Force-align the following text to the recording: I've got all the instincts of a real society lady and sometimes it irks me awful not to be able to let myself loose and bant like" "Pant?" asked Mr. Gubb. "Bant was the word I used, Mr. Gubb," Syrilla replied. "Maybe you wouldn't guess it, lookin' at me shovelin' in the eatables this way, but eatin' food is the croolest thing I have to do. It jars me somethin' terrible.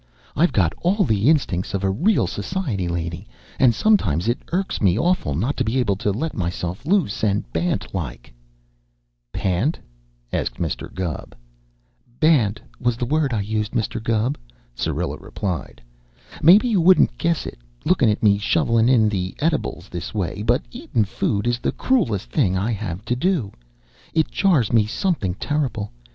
I've 0.35 0.51
got 0.51 0.73
all 0.81 1.03
the 1.03 1.29
instincts 1.29 1.75
of 1.75 1.83
a 1.83 1.89
real 1.91 2.25
society 2.25 2.87
lady 2.87 3.27
and 3.59 3.71
sometimes 3.75 4.27
it 4.27 4.39
irks 4.51 4.81
me 4.81 4.97
awful 4.97 5.35
not 5.35 5.55
to 5.57 5.63
be 5.63 5.77
able 5.77 5.95
to 5.97 6.11
let 6.11 6.33
myself 6.33 6.87
loose 6.87 7.23
and 7.23 7.43
bant 7.53 7.93
like" 7.93 8.33
"Pant?" 9.31 9.77
asked 10.33 10.55
Mr. 10.55 10.91
Gubb. 10.91 11.35
"Bant 12.19 12.59
was 12.79 12.97
the 12.97 13.05
word 13.05 13.31
I 13.31 13.41
used, 13.41 13.73
Mr. 13.73 14.01
Gubb," 14.01 14.39
Syrilla 14.73 15.17
replied. 15.17 15.83
"Maybe 16.41 16.67
you 16.67 16.81
wouldn't 16.81 17.19
guess 17.19 17.45
it, 17.45 17.59
lookin' 17.85 18.09
at 18.09 18.23
me 18.23 18.39
shovelin' 18.39 18.89
in 18.89 19.07
the 19.07 19.35
eatables 19.39 19.87
this 19.87 20.15
way, 20.15 20.41
but 20.41 20.63
eatin' 20.71 21.05
food 21.05 21.45
is 21.45 21.59
the 21.59 21.71
croolest 21.73 22.31
thing 22.31 22.57
I 22.57 22.71
have 22.71 23.05
to 23.05 23.15
do. 23.15 23.51
It 24.15 24.31
jars 24.31 24.73
me 24.73 24.87
somethin' 24.87 25.35
terrible. 25.35 25.91